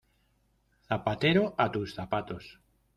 [0.87, 2.53] Zapatero a tus zapatos.